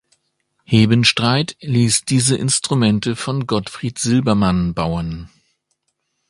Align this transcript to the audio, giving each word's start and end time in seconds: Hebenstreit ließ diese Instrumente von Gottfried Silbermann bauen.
Hebenstreit 0.63 1.57
ließ 1.59 2.05
diese 2.05 2.35
Instrumente 2.35 3.15
von 3.15 3.45
Gottfried 3.45 3.99
Silbermann 3.99 4.73
bauen. 4.73 5.29